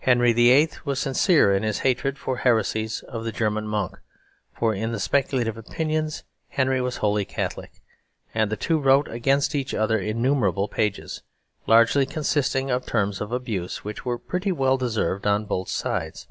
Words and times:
Henry 0.00 0.32
VIII. 0.32 0.70
was 0.84 0.98
sincere 0.98 1.54
in 1.54 1.62
his 1.62 1.78
hatred 1.86 2.18
for 2.18 2.34
the 2.34 2.40
heresies 2.42 3.02
of 3.04 3.22
the 3.22 3.30
German 3.30 3.64
monk, 3.68 3.96
for 4.52 4.74
in 4.74 4.98
speculative 4.98 5.56
opinions 5.56 6.24
Henry 6.48 6.80
was 6.80 6.96
wholly 6.96 7.24
Catholic; 7.24 7.80
and 8.34 8.50
the 8.50 8.56
two 8.56 8.80
wrote 8.80 9.06
against 9.08 9.54
each 9.54 9.72
other 9.72 10.00
innumerable 10.00 10.66
pages, 10.66 11.22
largely 11.64 12.06
consisting 12.06 12.72
of 12.72 12.86
terms 12.86 13.20
of 13.20 13.30
abuse, 13.30 13.84
which 13.84 14.04
were 14.04 14.18
pretty 14.18 14.50
well 14.50 14.76
deserved 14.76 15.28
on 15.28 15.44
both 15.44 15.68
sides. 15.68 16.26